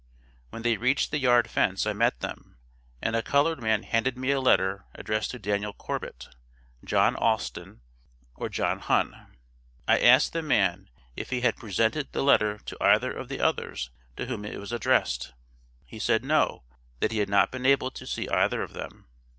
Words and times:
When 0.49 0.63
they 0.63 0.77
reached 0.77 1.11
the 1.11 1.19
yard 1.19 1.47
fence 1.47 1.85
I 1.85 1.93
met 1.93 2.21
them, 2.21 2.57
and 3.03 3.15
a 3.15 3.21
colored 3.21 3.61
man 3.61 3.83
handed 3.83 4.17
me 4.17 4.31
a 4.31 4.41
letter 4.41 4.85
addressed 4.95 5.29
to 5.29 5.37
Daniel 5.37 5.73
Corbit, 5.73 6.27
John 6.83 7.13
Alston 7.15 7.81
or 8.33 8.49
John 8.49 8.79
Hunn; 8.79 9.37
I 9.87 9.99
asked 9.99 10.33
the 10.33 10.41
man 10.41 10.89
if 11.15 11.29
he 11.29 11.41
had 11.41 11.55
presented 11.55 12.13
the 12.13 12.23
letter 12.23 12.57
to 12.57 12.77
either 12.83 13.13
of 13.15 13.29
the 13.29 13.39
others 13.39 13.91
to 14.17 14.25
whom 14.25 14.43
it 14.43 14.59
was 14.59 14.71
addressed; 14.71 15.33
he 15.85 15.99
said, 15.99 16.25
no, 16.25 16.63
that 16.99 17.11
he 17.11 17.19
had 17.19 17.29
not 17.29 17.51
been 17.51 17.67
able 17.67 17.91
to 17.91 18.07
see 18.07 18.27
either 18.27 18.63
of 18.63 18.73
them. 18.73 19.05